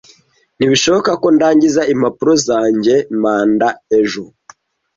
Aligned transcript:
Ntibishoboka 0.57 1.11
ko 1.21 1.27
ndangiza 1.35 1.81
impapuro 1.93 2.33
zanjye 2.47 2.95
manda 3.21 3.67
ejo. 3.99 4.23